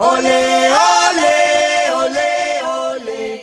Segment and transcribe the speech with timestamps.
[0.00, 3.40] Olê, olê, olê, olê.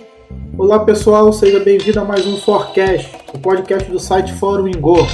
[0.58, 5.06] Olá pessoal, seja bem-vindo a mais um Forecast, o podcast do site Fórum Ingor.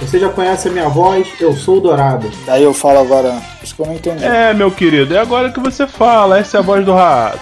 [0.00, 2.30] Você já conhece a minha voz, eu sou o Dourado.
[2.46, 3.42] Daí eu falo agora,
[3.78, 4.24] não entendi.
[4.24, 7.38] É, meu querido, é agora que você fala, essa é a voz do rato.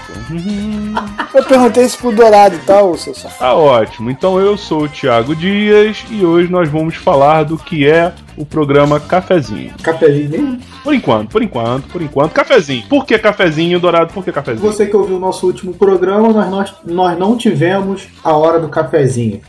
[1.34, 3.38] Eu perguntei isso pro Dourado e tal, seu safado.
[3.38, 7.88] Tá ótimo, então eu sou o Thiago Dias e hoje nós vamos falar do que
[7.88, 9.72] é o programa Cafezinho.
[9.82, 10.58] Cafezinho?
[10.82, 12.84] Por enquanto, por enquanto, por enquanto, cafezinho.
[12.88, 14.12] Por que cafezinho, Dourado?
[14.12, 14.70] Por que cafezinho?
[14.70, 18.68] Você que ouviu o nosso último programa, nós, nós, nós não tivemos a hora do
[18.68, 19.40] cafezinho.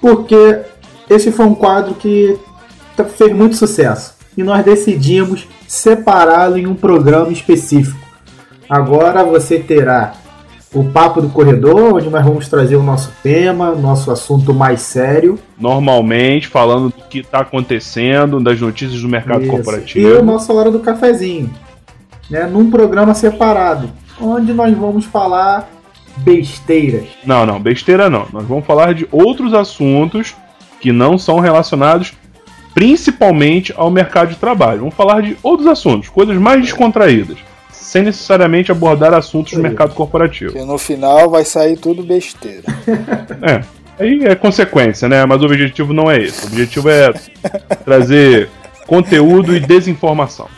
[0.00, 0.60] Porque
[1.10, 2.38] esse foi um quadro que
[2.96, 4.14] tá- fez muito sucesso.
[4.36, 7.98] E nós decidimos separá-lo em um programa específico.
[8.68, 10.14] Agora você terá
[10.74, 15.38] o Papo do Corredor, onde nós vamos trazer o nosso tema, nosso assunto mais sério.
[15.58, 19.46] Normalmente, falando do que tá acontecendo, das notícias do mercado Isso.
[19.46, 20.22] E o corporativo.
[20.22, 21.50] nossa hora do cafezinho,
[22.30, 25.68] né, num programa separado, onde nós vamos falar
[26.18, 27.04] besteiras.
[27.24, 28.26] Não, não, besteira não.
[28.32, 30.34] Nós vamos falar de outros assuntos
[30.80, 32.14] que não são relacionados
[32.74, 34.80] principalmente ao mercado de trabalho.
[34.80, 37.38] Vamos falar de outros assuntos, coisas mais descontraídas,
[37.70, 40.52] sem necessariamente abordar assuntos do mercado corporativo.
[40.52, 42.64] Que no final vai sair tudo besteira.
[43.42, 43.60] É.
[43.98, 45.26] Aí é consequência, né?
[45.26, 46.44] Mas o objetivo não é esse.
[46.44, 47.12] O objetivo é
[47.84, 48.48] trazer
[48.86, 50.48] conteúdo e desinformação.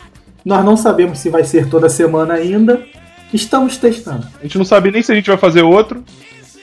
[0.43, 2.83] Nós não sabemos se vai ser toda semana ainda.
[3.33, 4.27] Estamos testando.
[4.39, 6.03] A gente não sabe nem se a gente vai fazer outro.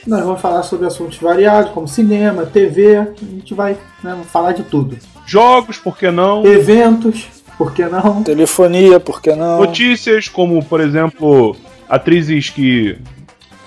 [0.06, 2.96] Nós vamos falar sobre assuntos variados, como cinema, TV.
[2.96, 4.96] A gente vai né, falar de tudo.
[5.26, 6.44] Jogos, por que não?
[6.44, 8.22] Eventos, por que não?
[8.22, 9.60] Telefonia, por que não?
[9.60, 11.56] Notícias como, por exemplo,
[11.88, 12.98] atrizes que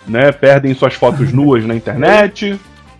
[0.07, 2.59] né, perdem suas fotos nuas na internet.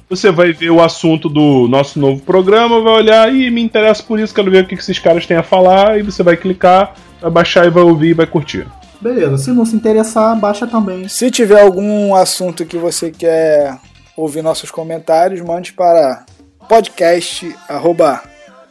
[0.09, 4.19] Você vai ver o assunto do nosso novo programa, vai olhar e me interessa por
[4.19, 7.31] isso, quero ver o que esses caras têm a falar, e você vai clicar, vai
[7.31, 8.67] baixar e vai ouvir e vai curtir.
[9.01, 11.07] Beleza, se não se interessar, baixa também.
[11.07, 13.77] Se tiver algum assunto que você quer
[14.15, 16.23] ouvir nossos comentários, mande para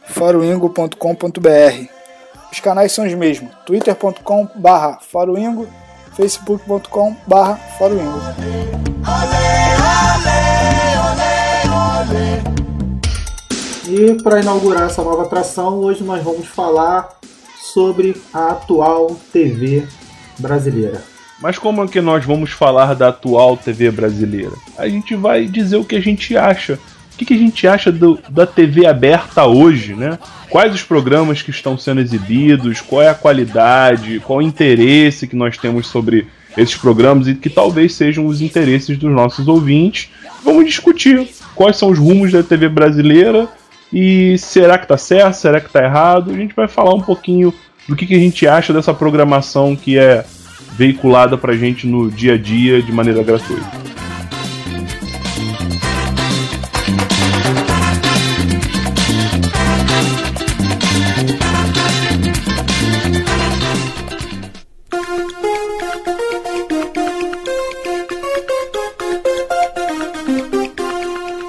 [0.05, 1.89] podcast@foroingo.com.br.
[2.51, 5.67] Os canais são os mesmos: twitter.com/foroingo,
[6.15, 8.19] facebook.com/foroingo.
[13.87, 17.09] E para inaugurar essa nova atração, hoje nós vamos falar
[17.73, 19.87] sobre a atual TV
[20.39, 21.03] brasileira.
[21.41, 24.53] Mas como é que nós vamos falar da atual TV brasileira?
[24.77, 26.79] A gente vai dizer o que a gente acha.
[27.15, 30.19] O que, que a gente acha do- da TV aberta hoje, né?
[30.49, 35.35] Quais os programas que estão sendo exibidos, qual é a qualidade, qual o interesse que
[35.35, 36.27] nós temos sobre
[36.57, 40.09] esses programas e que talvez sejam os interesses dos nossos ouvintes.
[40.43, 43.47] Vamos discutir quais são os rumos da TV brasileira
[43.93, 46.31] e será que tá certo, será que tá errado?
[46.31, 47.53] A gente vai falar um pouquinho
[47.87, 50.25] do que, que a gente acha dessa programação que é
[50.77, 53.84] veiculada pra gente no dia a dia de maneira gratuita.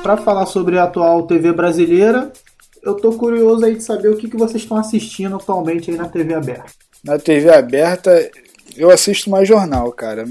[0.06, 2.32] Para falar sobre a atual TV brasileira,
[2.80, 6.08] eu tô curioso aí de saber o que, que vocês estão assistindo atualmente aí na
[6.08, 6.66] TV aberta.
[7.02, 8.30] Na TV aberta,
[8.76, 10.24] eu assisto mais jornal, cara.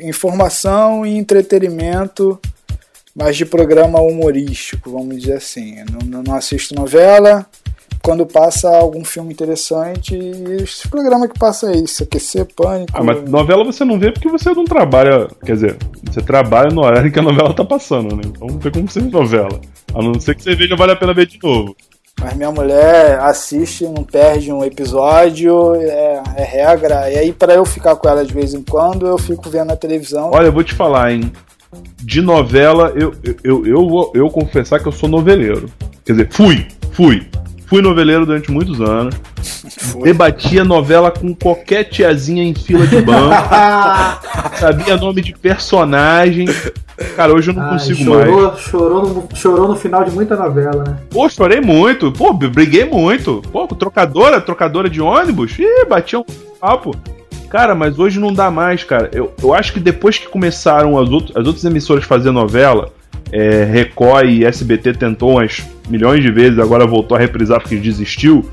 [0.00, 2.38] Informação e entretenimento,
[3.16, 5.74] mas de programa humorístico, vamos dizer assim.
[6.06, 7.44] Não, não assisto novela.
[8.02, 12.92] Quando passa algum filme interessante, e esse programa que passa aí, isso, aquecer, pânico.
[12.92, 15.26] Ah, mas novela você não vê porque você não trabalha.
[15.42, 18.22] Quer dizer, você trabalha no horário que a novela tá passando, né?
[18.26, 19.58] Então não tem como você ver novela.
[19.94, 21.74] A não ser que você veja Vale a Pena Ver de novo.
[22.20, 27.10] Mas minha mulher assiste, não perde um episódio, é, é regra.
[27.10, 29.76] E aí, para eu ficar com ela de vez em quando, eu fico vendo na
[29.76, 30.30] televisão.
[30.32, 31.32] Olha, eu vou te falar, hein?
[32.02, 35.68] De novela, eu, eu, eu, eu vou eu confessar que eu sou noveleiro.
[36.04, 37.26] Quer dizer, fui, fui.
[37.66, 39.14] Fui noveleiro durante muitos anos.
[40.02, 43.34] Debatia novela com qualquer tiazinha em fila de banco.
[44.58, 46.46] sabia nome de personagem.
[47.16, 48.28] Cara, hoje eu não Ai, consigo mais.
[48.28, 50.96] chorou, chorou, no, chorou no final de muita novela, né?
[51.10, 52.12] Pô, chorei muito.
[52.12, 53.42] Pô, briguei muito.
[53.50, 55.58] Pô, trocadora, trocadora de ônibus.
[55.58, 56.24] Ih, batia um
[56.60, 56.94] papo.
[57.48, 59.10] Cara, mas hoje não dá mais, cara.
[59.12, 62.92] Eu, eu acho que depois que começaram as, outro, as outras emissoras a fazer novela,
[63.34, 68.48] é, Record e SBT tentou umas milhões de vezes, agora voltou a reprisar porque desistiu.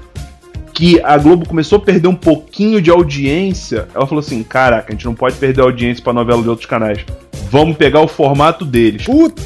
[0.74, 3.88] Que a Globo começou a perder um pouquinho de audiência.
[3.94, 7.06] Ela falou assim: caraca, a gente não pode perder audiência pra novela de outros canais.
[7.52, 9.06] Vamos pegar o formato deles.
[9.06, 9.44] Puta,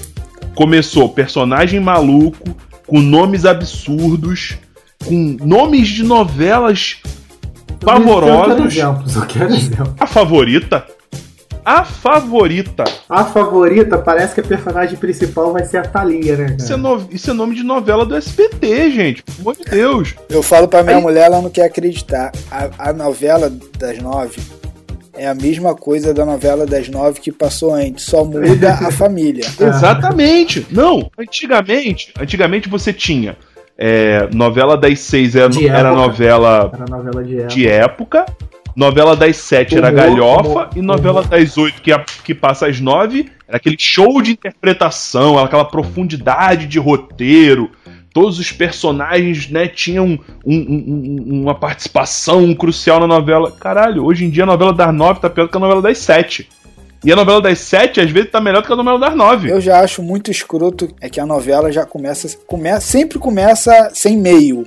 [0.56, 2.56] Começou personagem maluco,
[2.88, 4.58] com nomes absurdos,
[5.04, 8.66] com nomes de novelas Eu quero pavorosos.
[8.78, 9.96] exemplos, eu quero exemplos.
[10.00, 10.88] A favorita.
[11.66, 12.84] A favorita.
[13.10, 16.56] A favorita parece que a personagem principal vai ser a Thalia, né?
[16.60, 16.82] Isso é, Cara?
[16.82, 19.24] no- isso é nome de novela do SBT, gente.
[19.24, 20.14] Pelo amor de Deus.
[20.30, 22.32] Eu falo pra minha Aí- mulher, ela não quer acreditar.
[22.52, 24.40] A, a novela das nove
[25.18, 29.46] é a mesma coisa da novela das nove que passou antes, só muda a família.
[29.60, 30.68] Exatamente.
[30.70, 33.36] Não, antigamente, antigamente você tinha
[33.78, 37.48] é, novela das seis era, era novela Era novela de época.
[37.56, 38.26] de época,
[38.76, 43.30] novela das sete era galhofa e novela das oito que, a- que passa às nove
[43.48, 47.70] era aquele show de interpretação, aquela profundidade de roteiro.
[48.14, 53.52] Todos os personagens, né, tinham um- um- um- uma participação crucial na novela.
[53.52, 56.50] Caralho, hoje em dia a novela das nove tá pior que a novela das sete.
[57.04, 59.50] E a novela das sete, às vezes, tá melhor do que a novela das nove.
[59.52, 64.18] Eu já acho muito escroto é que a novela já começa, começa sempre começa sem
[64.18, 64.66] meio.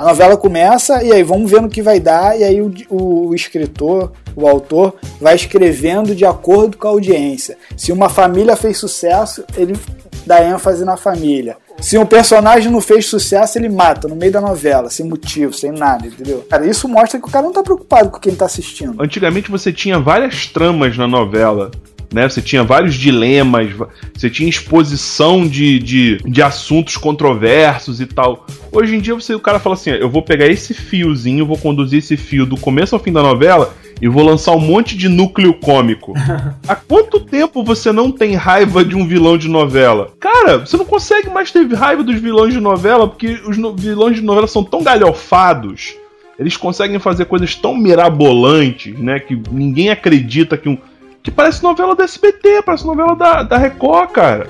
[0.00, 3.34] A novela começa e aí vamos ver no que vai dar e aí o, o
[3.34, 7.58] escritor, o autor vai escrevendo de acordo com a audiência.
[7.76, 9.76] Se uma família fez sucesso, ele
[10.24, 11.58] dá ênfase na família.
[11.82, 15.70] Se um personagem não fez sucesso, ele mata no meio da novela, sem motivo, sem
[15.70, 16.46] nada, entendeu?
[16.48, 19.02] Cara, isso mostra que o cara não tá preocupado com quem tá assistindo.
[19.02, 21.70] Antigamente você tinha várias tramas na novela.
[22.12, 22.28] Né?
[22.28, 23.68] Você tinha vários dilemas,
[24.12, 28.46] você tinha exposição de, de, de assuntos controversos e tal.
[28.72, 32.00] Hoje em dia você, o cara fala assim: eu vou pegar esse fiozinho, vou conduzir
[32.00, 33.72] esse fio do começo ao fim da novela
[34.02, 36.14] e vou lançar um monte de núcleo cômico.
[36.66, 40.10] Há quanto tempo você não tem raiva de um vilão de novela?
[40.18, 44.16] Cara, você não consegue mais ter raiva dos vilões de novela porque os no- vilões
[44.16, 45.94] de novela são tão galhofados.
[46.38, 49.20] Eles conseguem fazer coisas tão mirabolantes, né?
[49.20, 50.78] Que ninguém acredita que um.
[51.22, 54.46] Que parece novela da SBT, parece novela da, da Record, cara.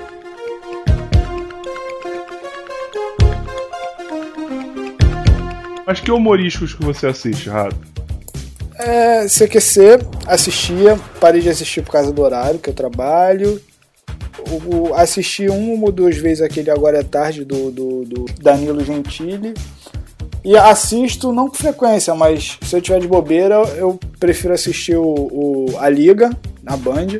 [5.85, 7.75] Mas que humorísticos que você assiste, Rato?
[8.77, 13.61] É, CQC, assistia, parei de assistir por causa do horário que eu trabalho.
[14.49, 19.53] O- assisti uma ou duas vezes aquele Agora é Tarde do, do, do Danilo Gentili.
[20.43, 25.03] E assisto, não com frequência, mas se eu tiver de bobeira, eu prefiro assistir o,
[25.03, 26.31] o- A Liga,
[26.63, 27.19] na Band,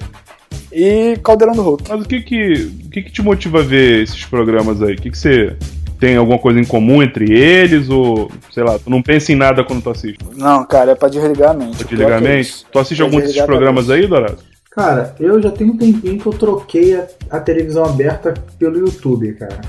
[0.72, 1.84] e Caldeirão do Hulk.
[1.88, 2.54] Mas o que que,
[2.86, 4.96] o que que te motiva a ver esses programas aí?
[4.96, 5.56] O que que você
[6.00, 7.90] tem alguma coisa em comum entre eles?
[7.90, 10.18] Ou, sei lá, tu não pensa em nada quando tu assiste?
[10.36, 11.78] Não, cara, é pra desligar a mente.
[11.78, 12.66] Pra que desligar a é mente?
[12.72, 14.38] Tu assiste algum desses programas aí, Dourado?
[14.72, 19.34] Cara, eu já tenho um tempinho que eu troquei a, a televisão aberta pelo YouTube,
[19.34, 19.60] cara.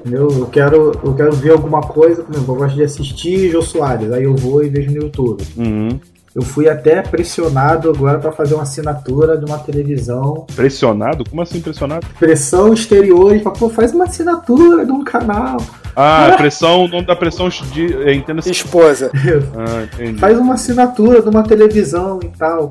[0.00, 0.28] Entendeu?
[0.30, 4.10] Eu quero, eu quero ver alguma coisa, por exemplo, eu gosto de assistir Jô Soares,
[4.12, 5.44] aí eu vou e vejo no YouTube.
[5.56, 6.00] Uhum.
[6.32, 10.46] Eu fui até pressionado agora pra fazer uma assinatura de uma televisão.
[10.54, 11.24] Pressionado?
[11.28, 12.06] Como assim pressionado?
[12.20, 15.56] Pressão exterior e fala, pô, faz uma assinatura de um canal.
[15.96, 17.94] Ah, pressão, o nome da pressão de.
[18.04, 18.50] é, Entenda assim.
[18.50, 19.10] Esposa.
[19.56, 20.18] Ah, entendi.
[20.20, 22.70] Faz uma assinatura de uma televisão e tal.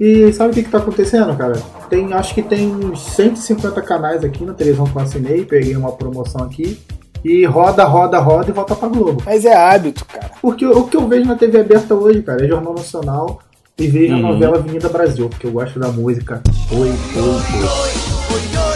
[0.00, 1.60] E sabe o que, que tá acontecendo, cara?
[1.90, 5.90] Tem, acho que tem uns 150 canais aqui na televisão que eu assinei, peguei uma
[5.92, 6.78] promoção aqui.
[7.24, 9.20] E roda, roda, roda e volta pra Globo.
[9.26, 10.30] Mas é hábito, cara.
[10.40, 13.40] Porque o que eu vejo na TV aberta hoje, cara, é Jornal Nacional
[13.76, 14.18] e vejo Uhum.
[14.28, 16.40] a novela Avenida Brasil, porque eu gosto da música.
[16.70, 18.67] Oi, oi, oi.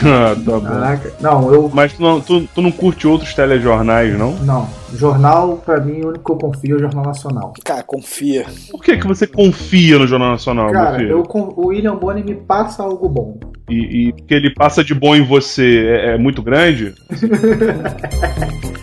[0.04, 0.60] Ah, tá bom.
[0.60, 1.12] Caraca.
[1.20, 1.70] Não, eu.
[1.72, 4.32] Mas tu não, tu, tu não curte outros telejornais, não?
[4.38, 4.68] Não.
[4.94, 7.52] Jornal, pra mim, o único que eu confio é o Jornal Nacional.
[7.64, 8.46] Cara, confia.
[8.70, 11.10] Por que, que você confia no Jornal Nacional, meu Cara, filho?
[11.10, 13.38] eu, o William Bonner me passa algo bom.
[13.68, 16.94] E, e que ele passa de bom em você é, é muito grande?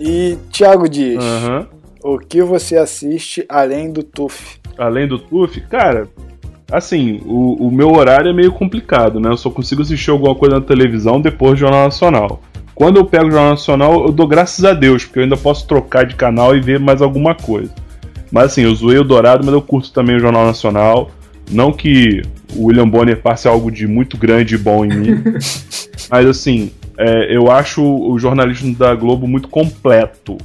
[0.00, 1.66] E Thiago Dias, Aham.
[2.02, 4.58] o que você assiste além do TUF?
[4.78, 6.08] Além do TUF, cara,
[6.70, 9.30] assim, o, o meu horário é meio complicado, né?
[9.30, 12.40] Eu só consigo assistir alguma coisa na televisão depois do Jornal Nacional.
[12.74, 15.66] Quando eu pego o Jornal Nacional, eu dou graças a Deus, porque eu ainda posso
[15.66, 17.70] trocar de canal e ver mais alguma coisa.
[18.32, 21.10] Mas assim, eu zoei o Dourado, mas eu curto também o Jornal Nacional.
[21.50, 22.22] Não que
[22.54, 25.22] o William Bonner passe algo de muito grande e bom em mim.
[26.08, 30.38] mas assim, é, eu acho o jornalismo da Globo muito completo.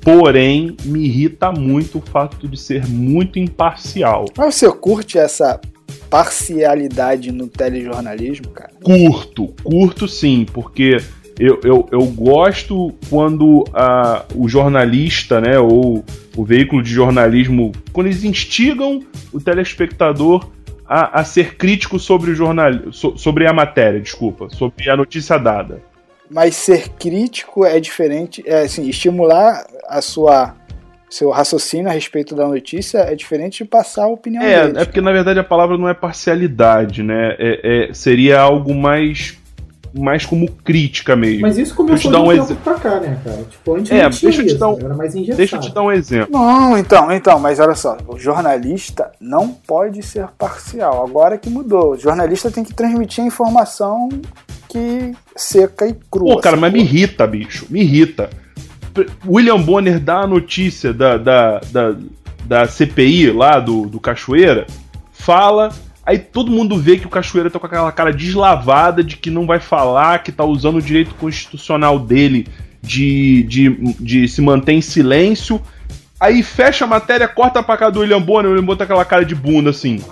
[0.00, 4.24] Porém, me irrita muito o fato de ser muito imparcial.
[4.36, 5.60] Mas você curte essa
[5.92, 8.70] parcialidade no telejornalismo, cara?
[8.82, 10.98] Curto, curto sim, porque
[11.38, 16.04] eu, eu, eu gosto quando a, o jornalista, né, ou
[16.36, 20.48] o veículo de jornalismo, quando eles instigam o telespectador
[20.86, 25.38] a, a ser crítico sobre o jornal, so- sobre a matéria, desculpa, sobre a notícia
[25.38, 25.80] dada.
[26.30, 30.54] Mas ser crítico é diferente, é assim, estimular a sua
[31.12, 34.82] seu raciocínio a respeito da notícia é diferente de passar a opinião É, deles.
[34.82, 37.36] é porque na verdade a palavra não é parcialidade, né?
[37.38, 39.36] É, é- seria algo mais
[39.94, 41.42] mais como crítica mesmo.
[41.42, 42.56] Mas isso começou dar de um um exemplo.
[42.64, 43.42] pra cá, né, cara?
[43.50, 45.36] Tipo, antes É, não tinha deixa eu te isso, dar um- era mais engessado.
[45.36, 46.32] Deixa eu te dar um exemplo.
[46.32, 51.04] Não, então, então, mas olha só, o jornalista não pode ser parcial.
[51.04, 51.90] Agora que mudou.
[51.90, 54.08] O jornalista tem que transmitir a informação
[54.66, 56.36] que seca e crua.
[56.36, 57.66] Pô, cara, mas me irrita, bicho.
[57.68, 58.30] Me irrita.
[59.26, 61.96] William Bonner dá a notícia da, da, da,
[62.44, 64.66] da CPI lá do, do Cachoeira,
[65.12, 65.70] fala,
[66.04, 69.46] aí todo mundo vê que o Cachoeira tá com aquela cara deslavada de que não
[69.46, 72.46] vai falar, que tá usando o direito constitucional dele
[72.82, 73.70] de, de,
[74.00, 75.60] de se manter em silêncio.
[76.18, 78.92] Aí fecha a matéria, corta pra cá do William Bonner, o William Bonner tá com
[78.92, 80.02] aquela cara de bunda assim.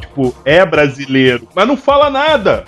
[0.00, 2.64] Tipo, é brasileiro, mas não fala nada.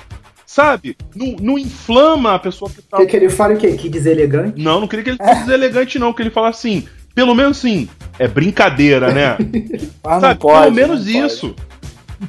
[0.50, 0.96] Sabe?
[1.14, 3.72] Não, não inflama a pessoa que tá Quer que ele fale o quê?
[3.74, 4.58] Que deselegante?
[4.62, 6.10] não, não queria que ele fosse deselegante, não.
[6.14, 7.86] Que ele falasse assim, pelo menos assim,
[8.18, 9.36] é brincadeira, né?
[10.02, 10.62] Não Sabe, pode.
[10.62, 11.26] pelo menos não pode.
[11.26, 11.54] isso.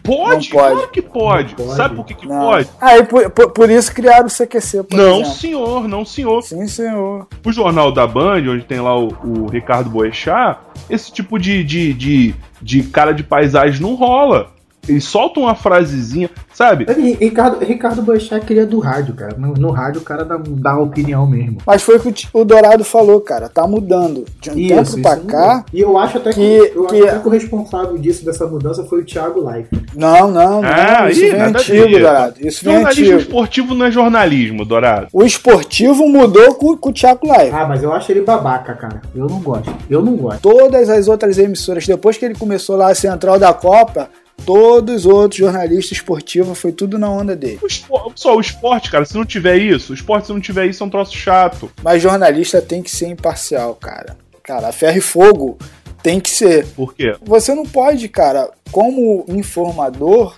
[0.04, 0.50] Pode, Não pode.
[0.50, 1.56] claro que pode.
[1.56, 1.76] Pode.
[1.78, 2.42] Sabe por que, que Não.
[2.42, 2.70] pode?
[2.82, 5.32] Ah, e por, por, por isso criaram o CQC, por Não, exemplo.
[5.38, 6.42] senhor, não, senhor.
[6.44, 7.26] Sim, senhor.
[7.46, 10.60] O jornal da Band, onde tem lá o, o Ricardo Boechat,
[10.90, 14.52] esse tipo de, de, de, de cara de paisagem não rola.
[14.88, 16.86] Eles soltam uma frasezinha, sabe?
[16.90, 19.36] Ele- Ricardo, Ricardo Boechat queria do rádio, cara.
[19.38, 21.58] No, no rádio o cara dá, dá opinião mesmo.
[21.66, 23.48] Mas foi o que o Dourado falou, cara.
[23.50, 24.26] Tá mudando.
[24.42, 25.48] De um tempo pra isso cá.
[25.56, 25.66] mudou.
[25.74, 28.84] E eu acho até que, que- eu que- acho que o responsável disso, dessa mudança,
[28.86, 29.70] foi o Thiago Life.
[29.96, 30.70] Não, não, não.
[30.70, 32.00] Ah, isso ih, vem antigo, ver.
[32.02, 32.36] Dourado.
[32.40, 33.20] Isso vem Jornalismo antigo.
[33.22, 35.08] esportivo não é jornalismo, Dourado.
[35.14, 37.56] O esportivo mudou com, com o Thiago Live.
[37.56, 39.02] Ah, mas eu acho ele babaca, cara.
[39.16, 39.72] Eu não gosto.
[39.90, 40.42] Eu não gosto.
[40.42, 44.10] Todas as outras emissoras, depois que ele começou lá a central da Copa,
[44.46, 47.60] todos os outros jornalistas esportivos foi tudo na onda dele.
[47.62, 50.66] O espo- Só o esporte, cara, se não tiver isso, o esporte se não tiver
[50.68, 51.72] isso é um troço chato.
[51.84, 54.18] Mas jornalista tem que ser imparcial, cara.
[54.44, 55.58] Cara, ferro e fogo
[56.02, 56.66] tem que ser.
[56.68, 57.16] Por quê?
[57.22, 60.36] Você não pode, cara, como informador,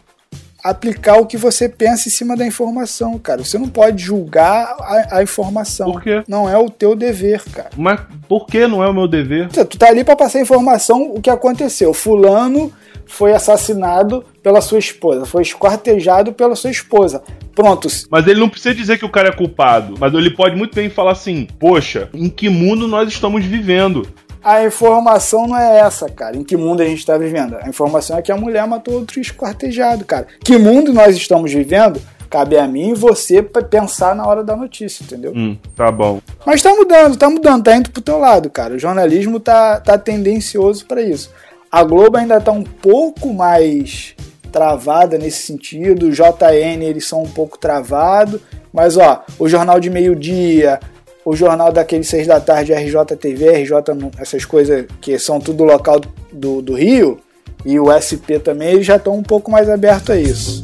[0.64, 3.44] aplicar o que você pensa em cima da informação, cara.
[3.44, 5.92] Você não pode julgar a, a informação.
[5.92, 6.24] Por quê?
[6.28, 7.70] Não é o teu dever, cara.
[7.76, 9.50] Mas por que não é o meu dever?
[9.50, 11.94] Tu tá ali pra passar informação o que aconteceu.
[11.94, 12.72] Fulano
[13.12, 17.22] foi assassinado pela sua esposa, foi esquartejado pela sua esposa.
[17.54, 17.88] Pronto.
[18.10, 19.96] Mas ele não precisa dizer que o cara é culpado.
[20.00, 24.08] Mas ele pode muito bem falar assim: Poxa, em que mundo nós estamos vivendo?
[24.44, 26.38] A informação não é essa, cara.
[26.38, 27.58] Em que mundo a gente tá vivendo?
[27.62, 30.26] A informação é que a mulher matou outro esquartejado, cara.
[30.44, 32.02] Que mundo nós estamos vivendo?
[32.30, 35.34] Cabe a mim e você pensar na hora da notícia, entendeu?
[35.36, 36.22] Hum, tá bom.
[36.46, 38.74] Mas tá mudando, tá mudando, tá indo pro teu lado, cara.
[38.74, 41.30] O jornalismo tá, tá tendencioso pra isso.
[41.72, 44.14] A Globo ainda tá um pouco mais
[44.52, 48.42] travada nesse sentido, o JN eles são um pouco travados,
[48.74, 50.82] mas ó, o jornal de meio-dia,
[51.24, 53.72] o jornal daqueles seis da tarde, RJTV, RJ,
[54.18, 56.02] essas coisas que são tudo local
[56.34, 57.22] do, do Rio,
[57.66, 60.62] e o SP também, eles já estão um pouco mais abertos a isso.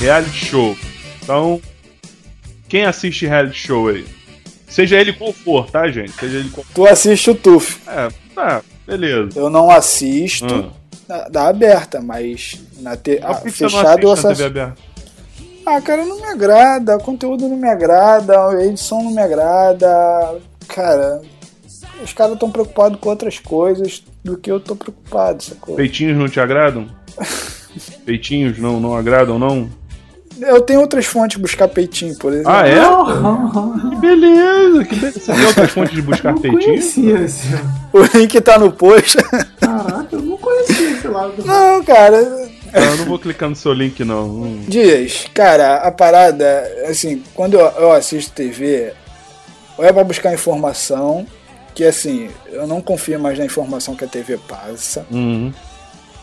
[0.00, 0.76] Reality show.
[1.22, 1.60] Então,
[2.70, 4.06] quem assiste reality show aí?
[4.74, 6.10] Seja ele qual for, tá, gente?
[6.12, 7.80] Seja ele qual Tu assiste o TUF.
[7.86, 9.38] É, tá, beleza.
[9.38, 10.70] Eu não assisto Ah.
[11.06, 14.28] da, da aberta, mas na te, Ah, fechado eu assisto.
[14.34, 14.74] TV aberta?
[15.64, 19.88] Ah, cara, não me agrada, o conteúdo não me agrada, a edição não me agrada.
[20.66, 21.22] Cara,
[22.02, 25.76] os caras estão preocupados com outras coisas do que eu tô preocupado, sacou?
[25.76, 26.88] Peitinhos não te agradam?
[28.04, 29.70] Peitinhos não, não agradam, não?
[30.40, 32.50] Eu tenho outras fontes de buscar peitinho, por exemplo.
[32.52, 32.74] Ah, é?
[32.80, 35.20] Não, Que beleza, que beleza.
[35.20, 36.62] Você tem outras fontes de buscar não peitinho?
[36.64, 37.46] conhecia esse.
[37.92, 39.16] O link tá no post.
[39.60, 42.20] Caraca, eu não conhecia esse lado do Não, cara.
[42.72, 44.24] Não, eu não vou clicar no seu link, não.
[44.26, 44.64] Hum.
[44.66, 48.92] Dias, cara, a parada, assim, quando eu, eu assisto TV,
[49.78, 51.24] ou é pra buscar informação,
[51.74, 55.52] que assim, eu não confio mais na informação que a TV passa, Uhum.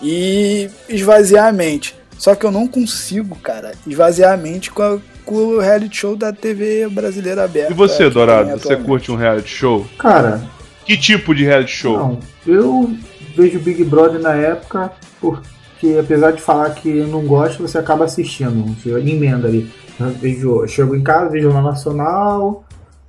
[0.01, 1.96] e esvaziar a mente.
[2.22, 6.16] Só que eu não consigo, cara, esvaziar a mente com, a- com o reality show
[6.16, 7.72] da TV brasileira aberta.
[7.72, 9.88] E você, Dourado, tem você curte um reality show?
[9.98, 10.40] Cara,
[10.86, 11.98] Que tipo de reality show?
[11.98, 12.20] não.
[12.46, 12.96] Eu
[13.36, 18.06] vejo Big Brother na época porque, apesar de falar que eu não gosto, você acaba
[18.06, 18.66] assistindo.
[18.75, 19.68] Você emenda ali.
[20.00, 22.63] Eu vejo, eu chego em casa, vejo Jornal Nacional,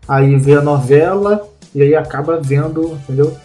[0.09, 3.37] aí vê a novela e aí acaba vendo, entendeu?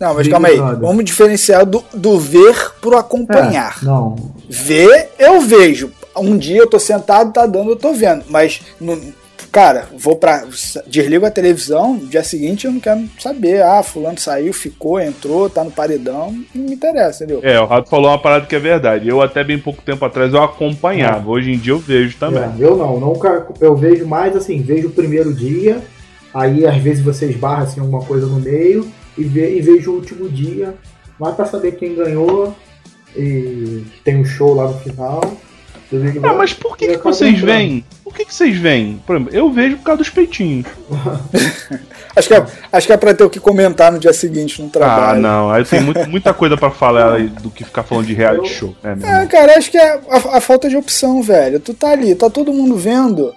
[0.00, 0.56] Não, mas Big calma aí.
[0.56, 0.80] Brother.
[0.80, 3.78] Vamos diferenciar do, do ver pro acompanhar.
[3.82, 4.16] É, não.
[4.48, 5.90] Ver, eu vejo.
[6.16, 8.24] Um dia eu tô sentado, tá dando, eu tô vendo.
[8.28, 8.98] Mas, no-
[9.52, 10.44] cara, vou pra.
[10.86, 13.62] Desligo a televisão, no dia seguinte eu não quero saber.
[13.62, 16.34] Ah, fulano saiu, ficou, entrou, tá no paredão.
[16.54, 17.40] Não me interessa, entendeu?
[17.42, 19.06] É, o Rato falou uma parada que é verdade.
[19.06, 21.30] Eu até bem pouco tempo atrás eu acompanhava.
[21.30, 22.42] Hoje em dia eu vejo também.
[22.42, 23.46] É, eu não, nunca.
[23.60, 25.78] Eu vejo mais assim, vejo o primeiro dia,
[26.32, 29.94] aí às vezes você esbarra assim alguma coisa no meio e, ve, e vejo o
[29.96, 30.74] último dia,
[31.18, 32.54] mais pra saber quem ganhou
[33.16, 35.20] e tem um show lá no final.
[36.22, 37.46] Ah, mas por que, que vocês entrando.
[37.58, 37.84] veem?
[38.04, 39.02] Por que, que vocês veem?
[39.04, 40.64] Por exemplo, eu vejo por causa dos peitinhos.
[42.14, 44.66] Acho que, é, acho que é pra ter o que comentar no dia seguinte no
[44.66, 45.20] Ah, trabalho.
[45.20, 45.48] não.
[45.48, 48.74] Aí tem muito- muita coisa pra falar aí do que ficar falando de reality show.
[48.82, 49.26] É, irmão?
[49.28, 51.60] cara, acho que é a, a falta de opção, velho.
[51.60, 53.32] Tu tá ali, tá todo mundo vendo.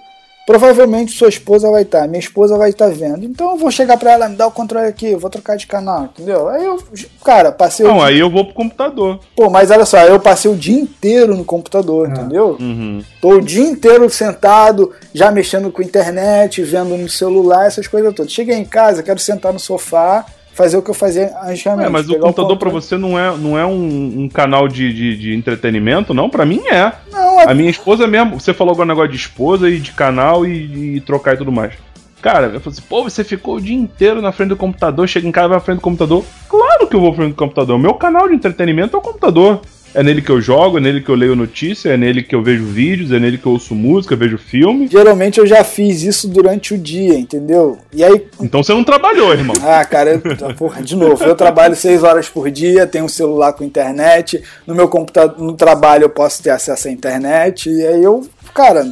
[0.46, 3.24] Provavelmente sua esposa vai estar, minha esposa vai estar vendo.
[3.24, 5.66] Então eu vou chegar pra ela, me dá o controle aqui, eu vou trocar de
[5.66, 6.48] canal, entendeu?
[6.48, 6.78] Aí eu,
[7.24, 9.18] cara, passei o Não, dia- aí eu vou pro computador.
[9.34, 12.56] Pô, mas olha só, eu passei o dia inteiro no computador, entendeu?
[12.60, 13.02] Uhum.
[13.22, 18.30] Tô o dia inteiro sentado, já mexendo com internet, vendo no celular, essas coisas todas.
[18.32, 21.88] Cheguei em casa, quero sentar no sofá, fazer o que eu fazia antigamente.
[21.88, 22.82] É, mas o computador pra controle.
[22.82, 26.30] você não é, não é um, um canal de, de, de entretenimento, não?
[26.30, 26.92] Pra mim é.
[27.10, 29.92] Não, é A minha esposa mesmo, você falou agora um negócio de esposa e de
[29.92, 31.74] canal e, e trocar e tudo mais.
[32.22, 35.28] Cara, eu falei assim, pô, você ficou o dia inteiro na frente do computador, chega
[35.28, 36.24] em casa vai na frente do computador.
[36.48, 37.76] Claro que eu vou pra frente do computador.
[37.76, 39.60] O meu canal de entretenimento é o computador.
[39.94, 42.42] É nele que eu jogo, é nele que eu leio notícia, é nele que eu
[42.42, 44.88] vejo vídeos, é nele que eu ouço música, vejo filme.
[44.88, 47.78] Geralmente eu já fiz isso durante o dia, entendeu?
[47.92, 49.54] E aí, Então você não trabalhou, irmão.
[49.62, 53.52] ah, cara, eu, porra, de novo, eu trabalho seis horas por dia, tenho um celular
[53.52, 58.02] com internet, no meu computador, no trabalho eu posso ter acesso à internet, e aí
[58.02, 58.84] eu, cara,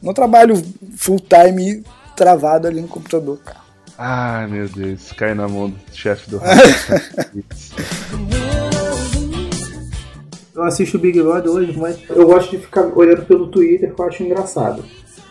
[0.00, 0.54] não trabalho
[0.96, 1.82] full time
[2.14, 3.58] travado ali no computador, cara.
[3.98, 6.40] Ai, meu Deus, cai na mão do chefe do
[10.54, 14.00] Eu assisto o Big Brother hoje, mas eu gosto de ficar olhando pelo Twitter que
[14.00, 14.84] eu acho engraçado.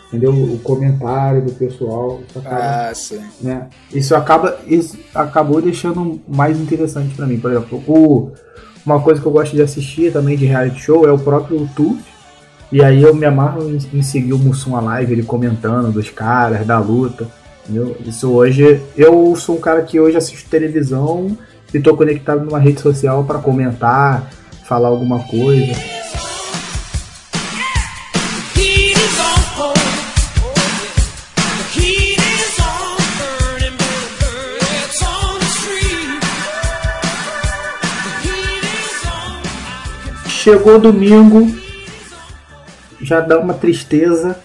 [0.08, 0.30] Entendeu?
[0.32, 2.20] O comentário do pessoal.
[2.36, 2.56] Acaba,
[2.90, 3.20] Ah, sim.
[3.40, 3.68] né?
[3.92, 4.58] isso acaba.
[4.66, 7.38] Isso acabou deixando mais interessante pra mim.
[7.40, 8.30] Por exemplo, o,
[8.84, 11.98] uma coisa que eu gosto de assistir também de reality show é o próprio YouTube.
[12.70, 16.66] E aí eu me amarro em, em seguir o Mussum Live, ele comentando dos caras,
[16.66, 17.26] da luta.
[17.64, 17.96] Entendeu?
[18.04, 18.80] Isso hoje.
[18.96, 21.36] Eu sou um cara que hoje assisto televisão
[21.72, 24.30] e tô conectado numa rede social pra comentar,
[24.64, 25.74] falar alguma coisa.
[40.28, 41.50] Chegou domingo,
[43.00, 44.38] já dá uma tristeza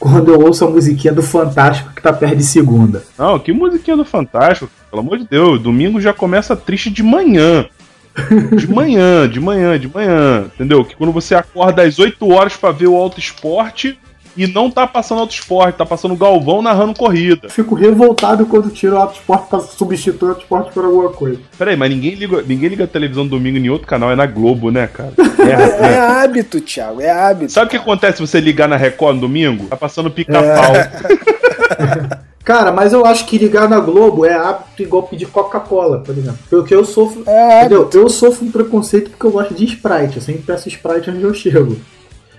[0.00, 3.04] quando eu ouço a musiquinha do Fantástico que tá perto de segunda.
[3.16, 5.60] Não, que musiquinha do Fantástico, pelo amor de Deus.
[5.60, 7.68] Domingo já começa triste de manhã.
[8.56, 10.46] De manhã, de manhã, de manhã.
[10.54, 10.84] Entendeu?
[10.84, 13.98] Que quando você acorda às 8 horas pra ver o Auto Esporte
[14.36, 17.48] e não tá passando Auto Esporte, tá passando o Galvão narrando corrida.
[17.48, 21.40] Fico revoltado quando tiro o Auto Esporte pra substituir o Auto Esporte por alguma coisa.
[21.58, 24.70] Peraí, mas ninguém liga, ninguém liga a televisão domingo em outro canal, é na Globo,
[24.70, 25.12] né, cara?
[25.46, 27.52] É, É, é hábito, Thiago, é hábito.
[27.52, 29.66] Sabe o que acontece se você ligar na Record no domingo?
[29.68, 30.72] Tá passando pica-pau.
[32.46, 36.38] Cara, mas eu acho que ligar na Globo é hábito igual pedir Coca-Cola, por exemplo.
[36.48, 37.24] Porque eu sofro.
[37.26, 37.90] É entendeu?
[37.92, 40.14] Eu sofro um preconceito porque eu gosto de Sprite.
[40.14, 41.76] Eu sempre peço Sprite onde eu chego.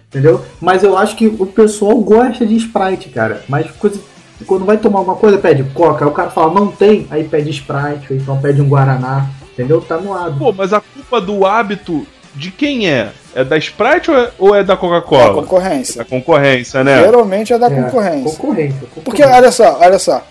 [0.07, 0.41] Entendeu?
[0.61, 3.43] Mas eu acho que o pessoal gosta de Sprite, cara.
[3.49, 3.99] Mas coisa,
[4.45, 6.05] quando vai tomar alguma coisa, pede Coca.
[6.05, 7.05] Aí o cara fala, não tem.
[7.11, 9.29] Aí pede Sprite, ou então pede um Guaraná.
[9.51, 9.81] Entendeu?
[9.81, 10.39] Tá no hábito.
[10.39, 12.07] Pô, mas a culpa do hábito
[12.37, 13.09] de quem é?
[13.35, 15.33] É da Sprite ou é, ou é da É a Coca-Cola?
[15.41, 15.97] concorrência.
[15.97, 16.99] Da concorrência, né?
[17.03, 18.23] Geralmente é da É, concorrência.
[18.23, 18.79] Concorrência.
[18.93, 19.01] concorrência.
[19.03, 20.25] Porque, olha só, olha só.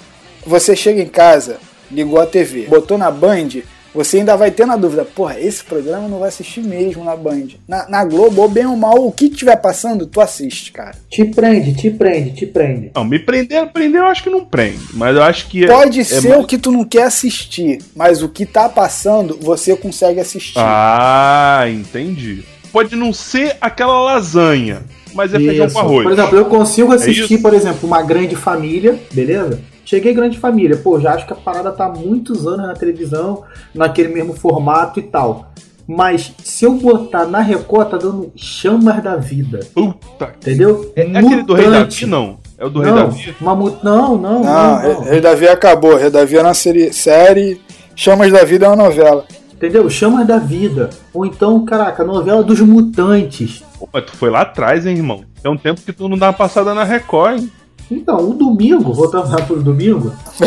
[0.46, 1.58] Você chega em casa,
[1.90, 3.48] ligou a TV, botou na Band,
[3.96, 7.16] você ainda vai ter na dúvida, porra, esse programa eu não vai assistir mesmo na
[7.16, 7.48] Band.
[7.66, 10.94] Na, na Globo, ou bem ou mal, o que tiver passando, tu assiste, cara.
[11.10, 12.90] Te prende, te prende, te prende.
[12.94, 14.78] Não, me prender, prender eu acho que não prende.
[14.92, 15.64] Mas eu acho que.
[15.64, 18.68] é- Pode é ser mais- o que tu não quer assistir, mas o que tá
[18.68, 20.58] passando, você consegue assistir.
[20.58, 22.44] Ah, entendi.
[22.70, 24.82] Pode não ser aquela lasanha,
[25.14, 26.02] mas é feijão com arroz.
[26.02, 27.42] Por exemplo, eu consigo assistir, isso?
[27.42, 29.58] por exemplo, uma grande família, beleza?
[29.86, 33.44] Cheguei grande família, pô, já acho que a parada tá há muitos anos na televisão,
[33.72, 35.46] naquele mesmo formato e tal.
[35.88, 39.60] Mas se eu botar na Record, tá dando chamas da vida.
[39.72, 40.32] Puta.
[40.36, 40.92] Entendeu?
[40.96, 41.70] É, é aquele do Rei.
[41.70, 42.38] Davi, não?
[42.58, 43.36] É o do Rei Não, Davi?
[43.40, 45.00] uma mu- não, não, Não, não, não.
[45.02, 45.96] Rei Davi acabou.
[45.96, 47.60] Rei Davi é uma série, série.
[47.94, 49.24] Chamas da Vida é uma novela.
[49.54, 49.88] Entendeu?
[49.88, 50.90] Chamas da vida.
[51.14, 53.62] Ou então, caraca, novela dos mutantes.
[53.78, 55.22] Pô, mas tu foi lá atrás, hein, irmão?
[55.40, 57.52] Tem um tempo que tu não dá uma passada na Record, hein?
[57.90, 60.12] Então, o domingo, voltando lá pro domingo.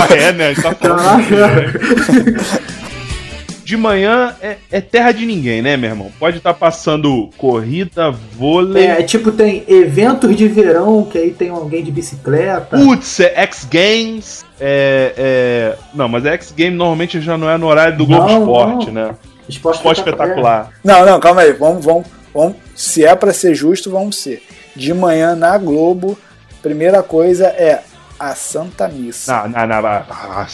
[0.00, 0.54] Ah, é, né?
[0.54, 1.18] Tá.
[3.70, 6.10] De manhã é, é terra de ninguém, né, meu irmão?
[6.18, 8.84] Pode estar passando corrida, vôlei.
[8.84, 12.76] É, tipo, tem eventos de verão, que aí tem alguém de bicicleta.
[12.76, 14.44] Putz, é X Games.
[14.58, 15.78] É, é...
[15.94, 18.86] Não, mas é X Games normalmente já não é no horário do Globo Não, Esporte,
[18.90, 18.92] não.
[18.92, 19.14] né?
[19.48, 20.70] Esporte, Esporte espetacular.
[20.82, 21.52] Não, não, calma aí.
[21.52, 22.56] Vamos, vamos, vamos.
[22.74, 24.42] Se é pra ser justo, vamos ser.
[24.74, 26.18] De manhã na Globo,
[26.62, 27.82] primeira coisa é
[28.18, 29.32] a Santa Missa.
[29.48, 29.82] Não, não, não.
[29.82, 30.46] não.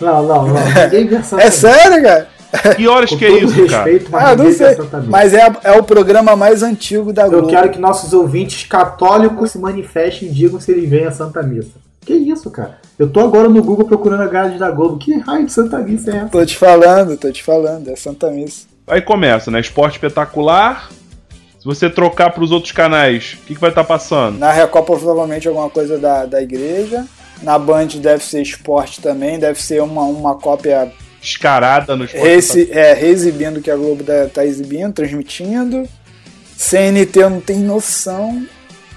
[0.00, 0.54] Não, não, não.
[0.84, 2.28] Ninguém vê essa É sério, cara?
[2.76, 3.84] Que horas Com que é isso, cara?
[3.84, 4.74] respeito, mas Ah, não sei.
[4.74, 5.04] Santa.
[5.08, 7.48] Mas é, é o programa mais antigo da Eu Globo.
[7.48, 11.72] quero que nossos ouvintes católicos se manifestem e digam se eles vêm à Santa Missa.
[12.00, 12.78] Que isso, cara?
[12.98, 14.98] Eu tô agora no Google procurando a grade da Globo.
[14.98, 16.26] Que raio de Santa Missa é essa?
[16.28, 18.66] Tô te falando, tô te falando, é Santa Missa.
[18.86, 19.58] Aí começa, né?
[19.58, 20.90] Esporte espetacular.
[21.64, 24.38] Se você trocar pros outros canais, o que, que vai estar passando?
[24.38, 27.06] Na Record, provavelmente alguma coisa da, da igreja.
[27.42, 32.22] Na Band deve ser esporte também, deve ser uma, uma cópia Escarada no esporte.
[32.22, 35.88] resi, é, reexibindo o que a Globo tá, tá exibindo, transmitindo.
[36.54, 38.46] CNT não tem noção.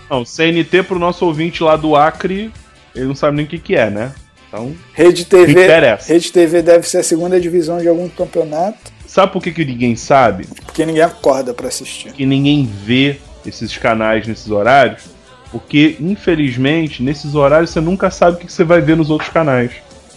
[0.09, 2.51] Não, CNT pro nosso ouvinte lá do Acre,
[2.93, 4.11] ele não sabe nem o que, que é, né?
[4.49, 5.67] Então, Rede TV.
[6.05, 9.95] Rede TV deve ser a segunda divisão de algum campeonato, sabe por que, que ninguém
[9.95, 10.45] sabe?
[10.65, 12.11] porque ninguém acorda pra assistir.
[12.11, 15.03] Que ninguém vê esses canais nesses horários?
[15.51, 19.71] Porque, infelizmente, nesses horários você nunca sabe o que você vai ver nos outros canais.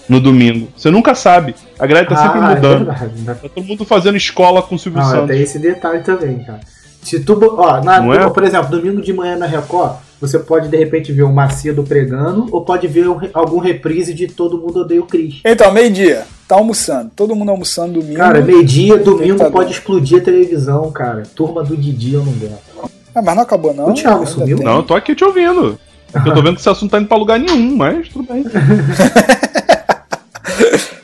[0.09, 0.69] No domingo.
[0.77, 1.55] Você nunca sabe.
[1.79, 2.85] A grade tá sempre Ah, é mudando.
[2.87, 3.21] verdade.
[3.23, 3.35] né?
[3.41, 5.29] Tá todo mundo fazendo escola com o Silvio Não, Santos.
[5.29, 6.61] tem esse detalhe também, cara.
[7.01, 8.29] Se tu, ó, na, Não é?
[8.29, 12.49] por exemplo, domingo de manhã na Record, você pode de repente ver o Macedo pregando
[12.51, 15.41] ou pode ver um algum reprise de Todo Mundo Odeia o Cris.
[15.45, 17.13] Então, meio-dia, tá almoçando.
[17.15, 18.19] Todo mundo almoçando domingo.
[18.19, 19.71] Cara, meio-dia, domingo Tá pode bom.
[19.73, 21.23] explodir a televisão, cara.
[21.35, 22.91] Turma do Didi, eu não gosto.
[23.15, 23.91] Ah, mas não acabou, não.
[23.91, 24.57] O Thiago sumiu?
[24.57, 24.67] tem.
[24.67, 25.79] Não, eu tô aqui te ouvindo.
[26.13, 28.25] É que eu tô vendo que esse assunto tá indo pra lugar nenhum, mas tudo
[28.33, 28.45] bem.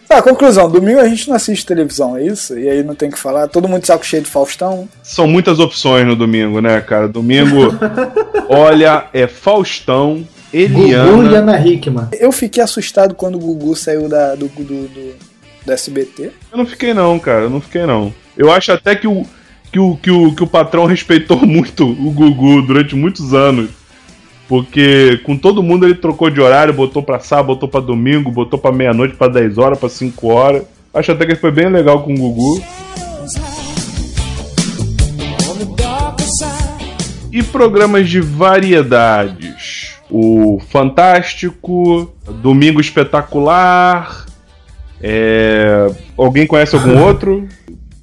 [0.08, 0.70] Tá, conclusão.
[0.70, 2.56] Domingo a gente não assiste televisão, é isso?
[2.56, 3.48] E aí não tem o que falar.
[3.48, 4.88] Todo mundo de saco cheio de Faustão.
[5.02, 7.08] São muitas opções no domingo, né, cara?
[7.08, 7.76] Domingo,
[8.48, 11.38] olha, é Faustão, Gugu e Eliana.
[11.38, 12.08] Ana Hickman.
[12.18, 15.14] Eu fiquei assustado quando o Gugu saiu da, do, do, do,
[15.66, 16.30] do SBT.
[16.50, 18.14] Eu não fiquei não, cara, eu não fiquei não.
[18.36, 19.26] Eu acho até que o,
[19.72, 23.70] que o, que o, que o patrão respeitou muito o Gugu durante muitos anos.
[24.48, 28.58] Porque com todo mundo ele trocou de horário, botou pra sábado, botou pra domingo, botou
[28.58, 30.62] pra meia-noite, pra 10 horas, pra 5 horas.
[30.94, 32.62] Acho até que ele foi bem legal com o Gugu.
[37.32, 39.96] E programas de variedades.
[40.08, 44.26] O Fantástico, Domingo Espetacular.
[45.02, 47.48] É, Alguém conhece algum outro?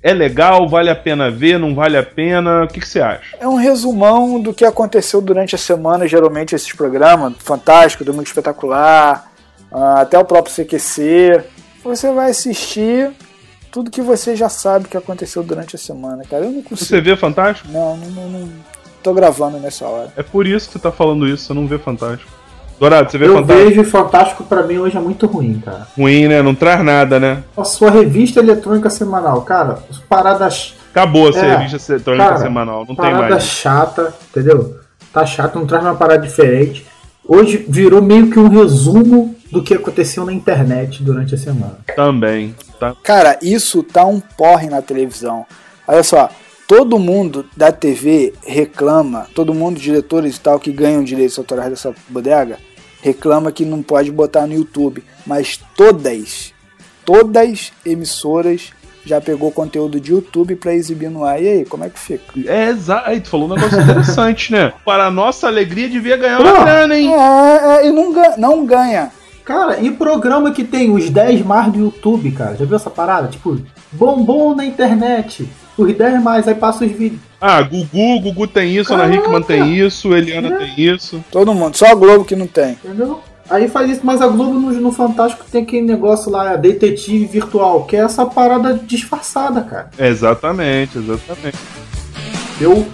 [0.02, 0.68] É legal?
[0.68, 1.58] Vale a pena ver?
[1.58, 2.64] Não vale a pena?
[2.64, 3.38] O que, que você acha?
[3.40, 9.32] É um resumão do que aconteceu durante a semana, geralmente esses programas, Fantástico, Domingo Espetacular,
[9.72, 11.42] ah, até o próprio CQC.
[11.86, 13.12] Você vai assistir
[13.72, 16.46] tudo que você já sabe que aconteceu durante a semana, cara.
[16.46, 16.86] Eu não consigo.
[16.86, 17.70] Você vê Fantástico?
[17.72, 18.50] Não, não, não, não.
[19.02, 20.12] Tô gravando nessa hora.
[20.18, 22.30] É por isso que você tá falando isso, você não vê Fantástico.
[22.84, 23.70] Dourado, você vê Eu Fantástico?
[23.70, 25.88] vejo e Fantástico pra mim hoje é muito ruim, cara.
[25.98, 26.42] Ruim, né?
[26.42, 27.42] Não traz nada, né?
[27.56, 32.88] A sua revista eletrônica semanal, cara, paradas, Acabou a É, revista eletrônica cara, semanal, não
[32.88, 33.44] tem parada mais.
[33.44, 34.76] chata, entendeu?
[35.14, 36.86] Tá chato, não traz uma parada diferente.
[37.26, 41.78] Hoje virou meio que um resumo do que aconteceu na internet durante a semana.
[41.96, 42.54] Também.
[42.78, 42.94] Tá?
[43.02, 45.46] Cara, isso tá um porre na televisão.
[45.88, 46.30] Olha só,
[46.68, 51.94] todo mundo da TV reclama, todo mundo, diretores e tal, que ganham direitos autorais dessa
[52.10, 52.58] bodega,
[53.04, 55.04] reclama que não pode botar no YouTube.
[55.28, 56.54] Mas todas,
[57.06, 58.72] todas emissoras
[59.06, 61.44] já pegou conteúdo de YouTube pra exibir no ar.
[61.44, 62.24] E aí, como é que fica?
[62.48, 63.10] É, exato.
[63.10, 64.72] Aí, tu falou um negócio interessante, né?
[64.86, 67.14] Para a nossa alegria, devia ganhar uma grana, hein?
[67.14, 69.12] É, é, e não ganha, não ganha.
[69.44, 72.56] Cara, e programa que tem os 10 mais do YouTube, cara?
[72.56, 73.28] Já viu essa parada?
[73.28, 73.60] Tipo,
[73.92, 75.46] bombom na internet.
[75.78, 77.20] Os 10 mais, aí passa os vídeos.
[77.42, 79.14] Ah, Gugu, Gugu tem isso, Ana.
[79.14, 81.24] Hickman tem isso, Eliana tem isso.
[81.32, 82.78] Todo mundo, só a Globo que não tem.
[82.84, 83.20] Entendeu?
[83.50, 87.84] Aí faz isso, mas a Globo no, no Fantástico tem aquele negócio lá, detetive virtual,
[87.84, 89.90] que é essa parada disfarçada, cara.
[90.00, 91.58] Exatamente, exatamente.
[92.62, 92.86] Eu,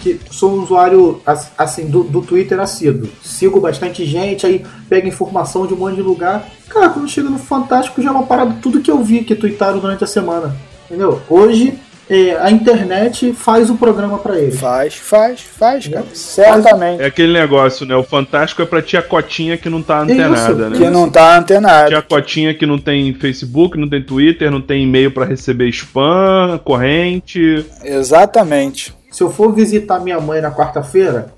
[0.00, 5.06] que sou um usuário as- assim do, do Twitter assíduo, sigo bastante gente, aí pega
[5.08, 6.46] informação de um monte de lugar.
[6.68, 9.78] Cara, quando chega no Fantástico já é uma parada tudo que eu vi que tweetaram
[9.80, 10.56] durante a semana.
[10.86, 11.20] Entendeu?
[11.28, 11.74] Hoje
[12.08, 14.52] é, a internet faz o programa pra ele.
[14.52, 16.06] Faz, faz, faz, cara.
[16.14, 17.02] Certamente.
[17.02, 17.94] É aquele negócio, né?
[17.94, 20.78] O Fantástico é pra tia Cotinha que não tá antenada, Isso, né?
[20.78, 21.88] Que não tá antenado.
[21.88, 26.58] Tia Cotinha que não tem Facebook, não tem Twitter, não tem e-mail pra receber spam,
[26.64, 27.66] corrente.
[27.84, 28.96] Exatamente.
[29.10, 31.32] Se eu for visitar minha mãe na quarta-feira,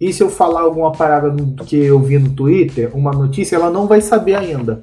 [0.00, 1.32] e se eu falar alguma parada
[1.64, 4.82] que eu vi no Twitter, uma notícia, ela não vai saber ainda.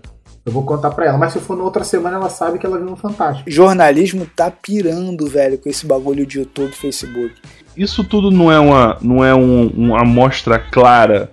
[0.50, 2.66] Eu vou contar pra ela, mas se eu for na outra semana, ela sabe que
[2.66, 3.48] ela viu no Fantástico.
[3.52, 7.36] Jornalismo tá pirando, velho, com esse bagulho de YouTube, Facebook.
[7.78, 11.32] Isso tudo não é uma, não é um, uma amostra clara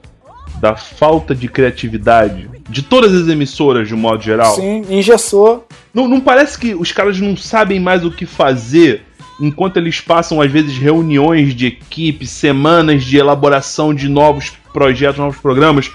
[0.60, 4.54] da falta de criatividade de todas as emissoras de um modo geral?
[4.54, 5.66] Sim, engessou.
[5.94, 9.02] Não, não parece que os caras não sabem mais o que fazer
[9.40, 15.38] enquanto eles passam, às vezes, reuniões de equipe, semanas de elaboração de novos projetos, novos
[15.38, 15.90] programas,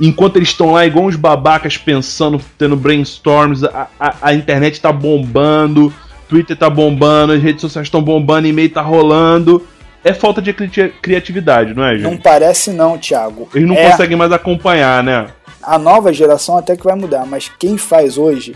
[0.00, 4.92] enquanto eles estão lá igual uns babacas pensando, tendo brainstorms, a, a, a internet tá
[4.92, 5.92] bombando,
[6.28, 9.66] Twitter tá bombando, as redes sociais estão bombando, e-mail tá rolando.
[10.04, 12.02] É falta de cri- criatividade, não é, gente?
[12.02, 13.48] Não parece não, Thiago.
[13.54, 15.26] Eles não É, conseguem mais acompanhar, né?
[15.62, 18.54] A nova geração até que vai mudar, mas quem faz hoje,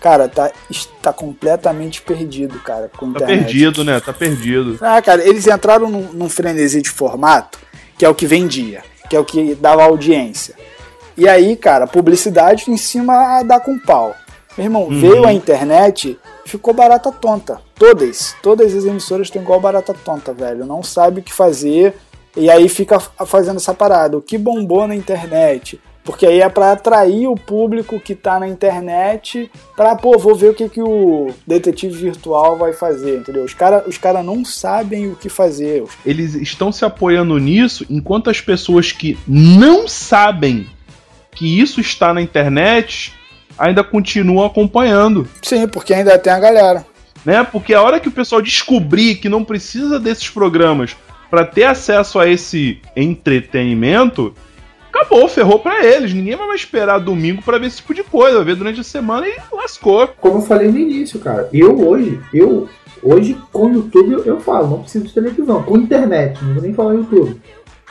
[0.00, 3.44] cara, tá, está completamente perdido, cara, com Tá internet.
[3.44, 4.00] perdido, né?
[4.00, 4.76] Tá perdido.
[4.80, 7.58] Ah, cara, eles entraram num, num frenesi de formato
[7.96, 10.54] que é o que vendia, que é o que dava audiência.
[11.18, 14.14] E aí, cara, publicidade em cima dá com pau.
[14.56, 15.00] Meu irmão, Uhum.
[15.00, 17.60] veio a internet, ficou barata tonta.
[17.74, 20.64] Todas, todas as emissoras estão igual barata tonta, velho.
[20.64, 21.94] Não sabe o que fazer
[22.36, 24.16] e aí fica fazendo essa parada.
[24.16, 25.80] O que bombou na internet?
[26.04, 30.50] Porque aí é pra atrair o público que tá na internet pra, pô, vou ver
[30.50, 33.44] o que, que o detetive virtual vai fazer, entendeu?
[33.44, 35.84] Os caras os cara não sabem o que fazer.
[36.06, 40.66] Eles estão se apoiando nisso, enquanto as pessoas que não sabem
[41.38, 43.12] que isso está na internet
[43.56, 45.28] ainda continuam acompanhando.
[45.42, 46.84] Sim, porque ainda tem a galera.
[47.24, 47.44] né?
[47.44, 50.96] Porque a hora que o pessoal descobrir que não precisa desses programas
[51.30, 52.80] para ter acesso a esse
[53.42, 54.34] entretenimento,
[54.92, 56.12] acabou, ferrou pra eles.
[56.12, 58.84] Ninguém vai mais esperar domingo pra ver esse tipo de coisa, vai ver durante a
[58.84, 60.08] semana e lascou.
[60.20, 62.68] Como eu falei no início, cara, eu hoje, eu
[63.02, 66.62] hoje com o YouTube eu, eu falo, não preciso de televisão, com internet, não vou
[66.62, 67.40] nem falar YouTube.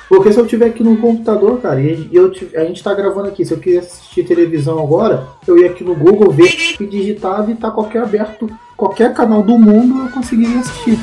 [0.09, 3.43] Porque se eu tiver aqui no computador, cara, e eu, a gente tá gravando aqui,
[3.43, 7.55] se eu quiser assistir televisão agora, eu ia aqui no Google ver e digitava e
[7.55, 10.97] tá qualquer aberto, qualquer canal do mundo eu conseguiria assistir.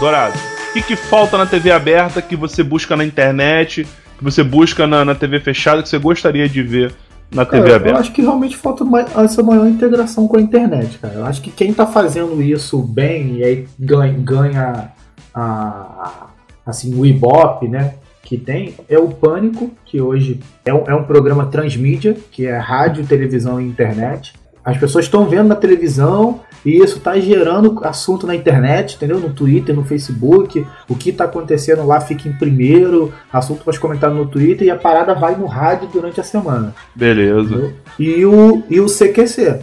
[0.00, 0.38] Dourado,
[0.70, 4.86] o que, que falta na TV aberta que você busca na internet, que você busca
[4.86, 6.94] na, na TV fechada, que você gostaria de ver
[7.30, 8.00] na TV Cara, eu aberta?
[8.00, 8.84] acho que realmente falta
[9.22, 11.14] essa maior integração com a internet, cara.
[11.14, 14.92] Eu acho que quem tá fazendo isso bem e aí ganha, ganha
[15.34, 16.28] a,
[16.64, 17.94] assim, o Ibope, né?
[18.22, 22.56] Que tem, é o Pânico, que hoje é um, é um programa transmídia, que é
[22.56, 24.32] rádio, televisão e internet.
[24.66, 29.20] As pessoas estão vendo na televisão e isso tá gerando assunto na internet, entendeu?
[29.20, 30.66] No Twitter, no Facebook.
[30.88, 34.76] O que tá acontecendo lá fica em primeiro, assunto mais comentado no Twitter e a
[34.76, 36.74] parada vai no rádio durante a semana.
[36.92, 37.42] Beleza.
[37.42, 37.72] Entendeu?
[37.96, 39.60] E o, e o CQC,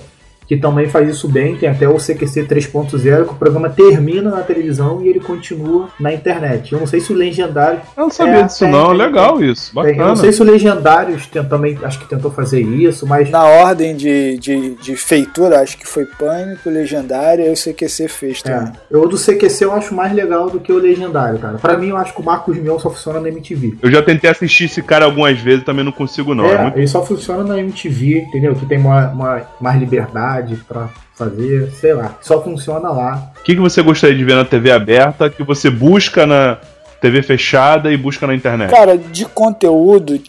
[0.48, 4.42] que também faz isso bem, tem até o CQC 3.0, que o programa termina na
[4.42, 6.74] televisão e ele continua na internet.
[6.74, 7.80] Eu não sei se o Legendário.
[7.96, 9.50] Eu não sabia É, disso tem, não, tem, legal tem.
[9.52, 10.08] isso, tem- eu bacana.
[10.10, 13.30] não sei se o Legendários tem- também acho que tentou fazer isso, mas.
[13.30, 18.42] Na ordem de, de, de feitura, acho que foi Pânico, Legendário e o CQC fez
[18.46, 18.74] É, também.
[18.92, 21.58] eu do CQC eu acho mais legal do que o Legendário, cara.
[21.58, 23.76] Pra mim, eu acho que o Marcos Mion só funciona na MTV.
[23.82, 26.46] Eu já tentei assistir esse cara algumas vezes, também não consigo não.
[26.46, 28.56] É, é, muito- ele só funciona na MTV, entendeu?
[28.56, 30.33] Que tem uma, uma- mais liberdade
[30.68, 32.18] pra fazer, sei lá.
[32.22, 33.32] Só funciona lá.
[33.40, 36.58] O que, que você gostaria de ver na TV aberta que você busca na
[37.02, 38.72] TV fechada e busca na internet?
[38.72, 40.20] Cara, de conteúdo,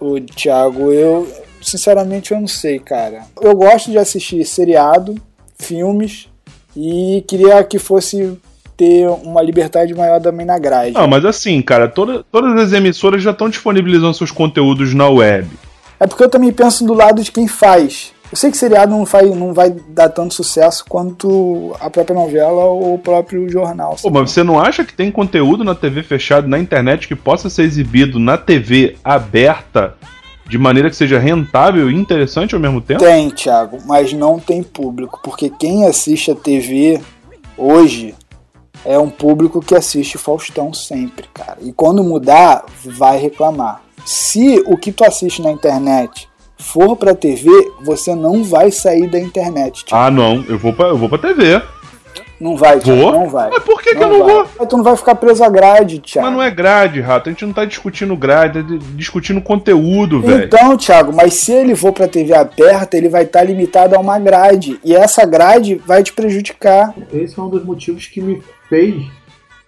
[0.00, 1.26] o Thiago, eu
[1.62, 3.22] sinceramente eu não sei, cara.
[3.40, 5.14] Eu gosto de assistir seriado,
[5.58, 6.28] filmes
[6.76, 8.36] e queria que fosse
[8.76, 10.92] ter uma liberdade maior também na grade.
[10.92, 15.48] Não, mas assim, cara, toda- todas as emissoras já estão disponibilizando seus conteúdos na web.
[16.00, 18.12] É porque eu também penso do lado de quem faz.
[18.34, 22.64] Eu sei que seriado não vai, não vai dar tanto sucesso quanto a própria novela
[22.64, 23.94] ou o próprio jornal.
[24.02, 27.48] Pô, mas você não acha que tem conteúdo na TV fechada, na internet, que possa
[27.48, 29.94] ser exibido na TV aberta
[30.48, 33.04] de maneira que seja rentável e interessante ao mesmo tempo?
[33.04, 37.00] Tem, Thiago, mas não tem público, porque quem assiste a TV
[37.56, 38.16] hoje
[38.84, 41.58] é um público que assiste Faustão sempre, cara.
[41.60, 43.80] E quando mudar, vai reclamar.
[44.04, 47.48] Se o que tu assiste na internet for pra TV,
[47.84, 50.04] você não vai sair da internet, Thiago.
[50.04, 51.60] Ah, não, eu vou pra, eu vou pra TV.
[52.40, 53.12] Não vai, Thiago, Vou?
[53.12, 53.48] não vai.
[53.48, 54.34] Mas por que, que eu não vai.
[54.34, 54.48] vou?
[54.58, 56.26] Mas tu não vai ficar preso à grade, Thiago.
[56.26, 57.28] Mas não é grade, rato.
[57.28, 60.44] A gente não tá discutindo grade, tá discutindo conteúdo, velho.
[60.44, 64.18] Então, Thiago, mas se ele for pra TV aberta, ele vai estar limitado a uma
[64.18, 64.78] grade.
[64.84, 66.92] E essa grade vai te prejudicar.
[67.12, 69.04] Esse é um dos motivos que me fez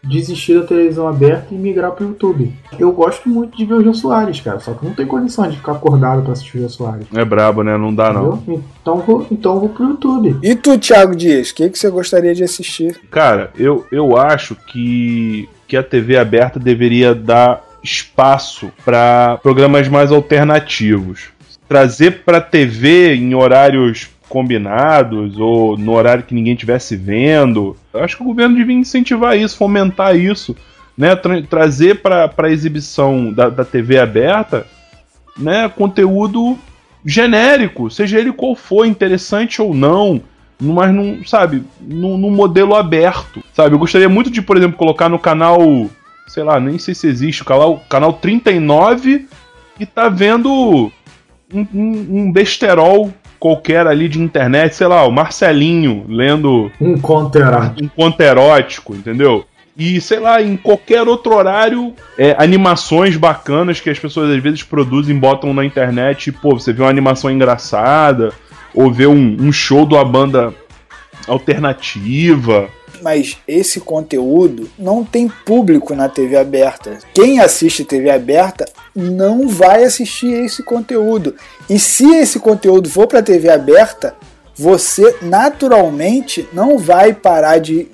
[0.09, 2.53] desistir da televisão aberta e migrar pro YouTube.
[2.79, 5.57] Eu gosto muito de ver o Jô Soares, cara, só que não tem condição de
[5.57, 7.07] ficar acordado pra assistir o Jô Soares.
[7.15, 7.77] É brabo, né?
[7.77, 8.35] Não dá, não.
[8.35, 8.65] entendeu?
[8.81, 10.37] Então vou, então vou pro YouTube.
[10.43, 13.01] E tu, Thiago Dias, o que, que você gostaria de assistir?
[13.11, 20.11] Cara, eu, eu acho que, que a TV aberta deveria dar espaço para programas mais
[20.11, 21.29] alternativos.
[21.69, 27.77] Trazer pra TV em horários combinados ou no horário que ninguém estivesse vendo.
[27.93, 30.57] Eu acho que o governo devia incentivar isso, fomentar isso,
[30.97, 31.15] né?
[31.17, 34.67] Tra- trazer para a exibição da, da TV aberta
[35.39, 36.59] né, conteúdo
[37.05, 40.21] genérico, seja ele qual for, interessante ou não,
[40.59, 43.75] mas não, sabe, num, num modelo aberto, sabe?
[43.75, 45.61] Eu gostaria muito de, por exemplo, colocar no canal
[46.27, 49.29] sei lá, nem sei se existe, o canal, canal 39
[49.79, 50.91] e tá vendo
[51.53, 53.13] um, um, um besterol
[53.47, 57.85] qualquer ali de internet, sei lá, o Marcelinho lendo Um conto erótico.
[57.85, 59.45] um conto erótico, entendeu?
[59.79, 64.65] E, sei lá, em qualquer outro horário, é, animações bacanas que as pessoas às vezes
[64.65, 68.33] produzem, botam na internet, e, pô, você vê uma animação engraçada,
[68.75, 70.53] ou vê um, um show de uma banda
[71.29, 72.69] alternativa.
[73.01, 76.99] Mas esse conteúdo não tem público na TV aberta.
[77.15, 81.35] Quem assiste TV aberta não vai assistir esse conteúdo.
[81.69, 84.15] E se esse conteúdo for para TV aberta,
[84.55, 87.89] você naturalmente não vai parar de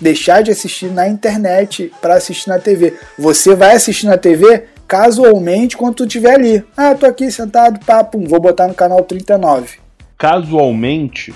[0.00, 2.94] deixar de assistir na internet para assistir na TV.
[3.18, 6.64] Você vai assistir na TV casualmente quando tu estiver ali.
[6.76, 9.78] Ah, tô aqui sentado, papo, vou botar no canal 39.
[10.16, 11.34] Casualmente,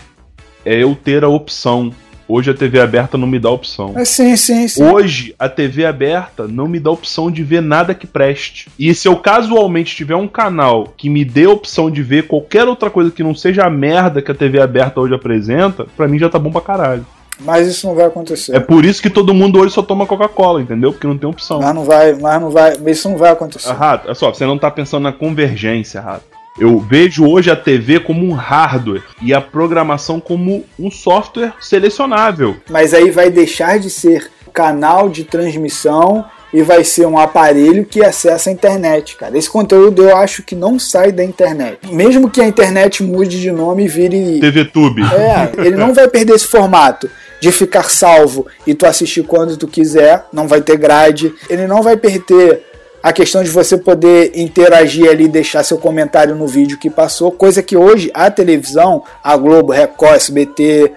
[0.65, 1.93] é eu ter a opção.
[2.29, 3.95] Hoje a TV aberta não me dá opção.
[3.97, 4.85] É, sim, sim, sim.
[4.85, 8.69] Hoje, a TV aberta não me dá opção de ver nada que preste.
[8.79, 12.69] E se eu casualmente tiver um canal que me dê a opção de ver qualquer
[12.69, 16.19] outra coisa que não seja a merda que a TV aberta hoje apresenta, pra mim
[16.19, 17.07] já tá bom pra caralho.
[17.41, 18.55] Mas isso não vai acontecer.
[18.55, 20.93] É por isso que todo mundo hoje só toma Coca-Cola, entendeu?
[20.93, 21.61] Porque não tem opção.
[21.61, 23.71] Mas não vai, mas não vai, isso não vai acontecer.
[23.71, 26.38] Ah, Rato, olha só, você não tá pensando na convergência, Rato.
[26.61, 32.57] Eu vejo hoje a TV como um hardware e a programação como um software selecionável.
[32.69, 38.03] Mas aí vai deixar de ser canal de transmissão e vai ser um aparelho que
[38.03, 39.37] acessa a internet, cara.
[39.37, 41.79] Esse conteúdo eu acho que não sai da internet.
[41.93, 45.03] Mesmo que a internet mude de nome e vire TV Tube.
[45.03, 47.09] É, ele não vai perder esse formato
[47.41, 51.33] de ficar salvo e tu assistir quando tu quiser, não vai ter grade.
[51.49, 52.65] Ele não vai perder
[53.03, 57.63] a questão de você poder interagir ali, deixar seu comentário no vídeo que passou, coisa
[57.63, 60.93] que hoje a televisão, a Globo, Record, SBT,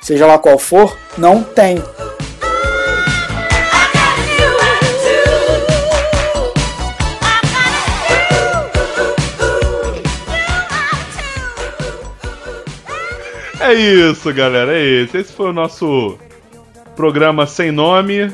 [0.00, 1.82] seja lá qual for, não tem.
[13.60, 15.16] É isso, galera, é isso.
[15.16, 16.18] Esse foi o nosso
[16.94, 18.30] programa sem nome.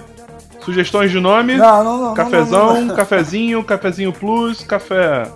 [0.64, 1.56] Sugestões de nome?
[1.56, 2.14] Não, não, não.
[2.14, 2.94] Cafezão, não, não, não.
[2.96, 5.26] cafezinho, cafezinho plus, café.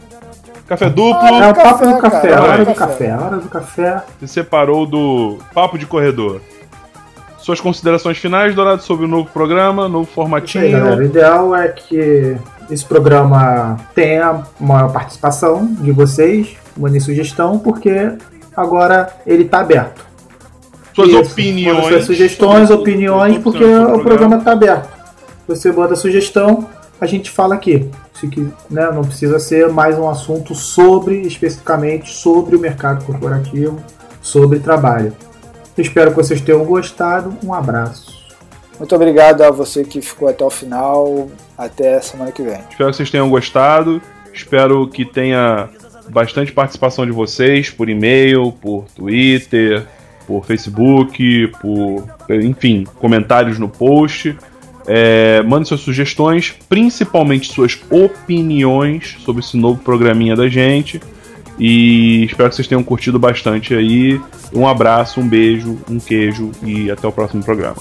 [0.66, 1.14] Café duplo.
[1.20, 3.14] Ah, É o papo do Café, cara, a hora do café.
[3.16, 4.02] hora do café.
[4.20, 6.40] se separou do papo de corredor.
[7.38, 10.70] Suas considerações finais, Dourado, sobre o novo programa, novo Isso aí, formatinho.
[10.72, 10.96] galera.
[10.96, 12.36] O ideal é que
[12.70, 18.12] esse programa tenha maior participação de vocês, mandem sugestão, porque
[18.56, 20.02] agora ele tá aberto.
[20.94, 21.32] Suas Isso.
[21.32, 21.86] opiniões.
[21.88, 24.93] Suas sugestões, opiniões, porque o programa tá aberto.
[25.46, 26.68] Você manda sugestão,
[27.00, 27.90] a gente fala aqui.
[28.14, 28.26] Se,
[28.70, 33.78] né, não precisa ser mais um assunto sobre, especificamente, sobre o mercado corporativo,
[34.22, 35.14] sobre trabalho.
[35.76, 37.36] Espero que vocês tenham gostado.
[37.44, 38.24] Um abraço.
[38.78, 41.28] Muito obrigado a você que ficou até o final.
[41.58, 42.60] Até semana que vem.
[42.70, 44.00] Espero que vocês tenham gostado.
[44.32, 45.68] Espero que tenha
[46.08, 49.86] bastante participação de vocês por e-mail, por Twitter,
[50.26, 54.36] por Facebook, por enfim, comentários no post.
[54.86, 61.00] É, mande suas sugestões, principalmente suas opiniões sobre esse novo programinha da gente.
[61.58, 64.20] E espero que vocês tenham curtido bastante aí.
[64.52, 67.76] Um abraço, um beijo, um queijo e até o próximo programa.